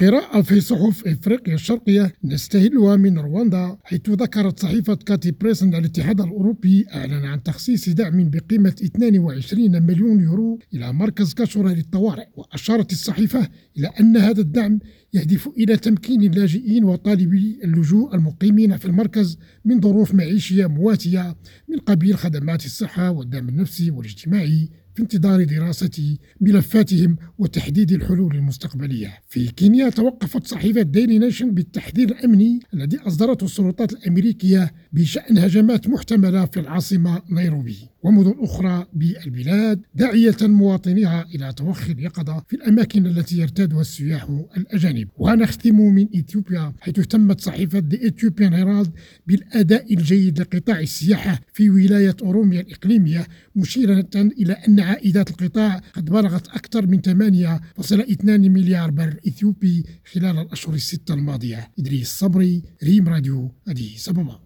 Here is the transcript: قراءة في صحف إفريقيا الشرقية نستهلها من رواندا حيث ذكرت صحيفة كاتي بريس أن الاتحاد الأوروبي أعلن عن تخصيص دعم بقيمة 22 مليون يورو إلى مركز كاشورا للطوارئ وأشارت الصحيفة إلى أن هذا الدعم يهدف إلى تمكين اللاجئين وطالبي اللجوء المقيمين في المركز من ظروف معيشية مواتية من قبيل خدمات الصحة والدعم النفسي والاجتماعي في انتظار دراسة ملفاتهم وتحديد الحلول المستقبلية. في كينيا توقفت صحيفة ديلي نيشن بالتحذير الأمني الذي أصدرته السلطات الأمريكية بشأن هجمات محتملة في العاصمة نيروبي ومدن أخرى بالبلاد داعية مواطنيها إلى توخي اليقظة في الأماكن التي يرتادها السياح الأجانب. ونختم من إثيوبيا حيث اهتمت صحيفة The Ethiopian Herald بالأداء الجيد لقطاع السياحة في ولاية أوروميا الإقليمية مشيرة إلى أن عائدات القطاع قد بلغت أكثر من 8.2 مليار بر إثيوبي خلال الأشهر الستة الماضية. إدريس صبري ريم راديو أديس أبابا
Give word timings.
قراءة 0.00 0.42
في 0.42 0.60
صحف 0.60 1.06
إفريقيا 1.06 1.54
الشرقية 1.54 2.12
نستهلها 2.24 2.96
من 2.96 3.18
رواندا 3.18 3.76
حيث 3.84 4.10
ذكرت 4.10 4.60
صحيفة 4.60 4.94
كاتي 4.94 5.30
بريس 5.30 5.62
أن 5.62 5.74
الاتحاد 5.74 6.20
الأوروبي 6.20 6.86
أعلن 6.94 7.24
عن 7.24 7.42
تخصيص 7.42 7.88
دعم 7.88 8.30
بقيمة 8.30 8.74
22 8.82 9.82
مليون 9.82 10.20
يورو 10.22 10.58
إلى 10.74 10.92
مركز 10.92 11.34
كاشورا 11.34 11.70
للطوارئ 11.72 12.26
وأشارت 12.36 12.92
الصحيفة 12.92 13.48
إلى 13.78 13.86
أن 14.00 14.16
هذا 14.16 14.40
الدعم 14.40 14.78
يهدف 15.14 15.48
إلى 15.48 15.76
تمكين 15.76 16.22
اللاجئين 16.22 16.84
وطالبي 16.84 17.60
اللجوء 17.64 18.14
المقيمين 18.14 18.76
في 18.76 18.84
المركز 18.84 19.38
من 19.64 19.80
ظروف 19.80 20.14
معيشية 20.14 20.66
مواتية 20.66 21.36
من 21.68 21.78
قبيل 21.78 22.18
خدمات 22.18 22.64
الصحة 22.64 23.10
والدعم 23.10 23.48
النفسي 23.48 23.90
والاجتماعي 23.90 24.68
في 24.94 25.02
انتظار 25.02 25.44
دراسة 25.44 26.16
ملفاتهم 26.40 27.16
وتحديد 27.38 27.92
الحلول 27.92 28.36
المستقبلية. 28.36 29.18
في 29.28 29.46
كينيا 29.46 29.90
توقفت 29.90 30.46
صحيفة 30.46 30.82
ديلي 30.82 31.18
نيشن 31.18 31.54
بالتحذير 31.54 32.08
الأمني 32.08 32.60
الذي 32.74 32.98
أصدرته 32.98 33.44
السلطات 33.44 33.92
الأمريكية 33.92 34.72
بشأن 34.92 35.38
هجمات 35.38 35.88
محتملة 35.88 36.44
في 36.46 36.60
العاصمة 36.60 37.22
نيروبي 37.30 37.76
ومدن 38.02 38.34
أخرى 38.38 38.86
بالبلاد 38.92 39.80
داعية 39.94 40.36
مواطنيها 40.42 41.26
إلى 41.34 41.52
توخي 41.52 41.92
اليقظة 41.92 42.42
في 42.48 42.56
الأماكن 42.56 43.06
التي 43.06 43.38
يرتادها 43.38 43.80
السياح 43.80 44.28
الأجانب. 44.56 45.08
ونختم 45.16 45.80
من 45.80 46.08
إثيوبيا 46.16 46.72
حيث 46.80 46.98
اهتمت 46.98 47.40
صحيفة 47.40 47.80
The 47.80 47.96
Ethiopian 47.96 48.52
Herald 48.52 48.88
بالأداء 49.26 49.94
الجيد 49.94 50.40
لقطاع 50.40 50.80
السياحة 50.80 51.40
في 51.52 51.70
ولاية 51.70 52.16
أوروميا 52.22 52.60
الإقليمية 52.60 53.26
مشيرة 53.56 54.08
إلى 54.14 54.52
أن 54.52 54.80
عائدات 54.80 55.30
القطاع 55.30 55.80
قد 55.92 56.04
بلغت 56.04 56.48
أكثر 56.48 56.86
من 56.86 57.00
8.2 57.00 58.24
مليار 58.24 58.90
بر 58.90 59.16
إثيوبي 59.28 59.84
خلال 60.12 60.38
الأشهر 60.38 60.74
الستة 60.74 61.14
الماضية. 61.14 61.70
إدريس 61.78 62.08
صبري 62.08 62.62
ريم 62.84 63.08
راديو 63.08 63.52
أديس 63.68 64.08
أبابا 64.08 64.36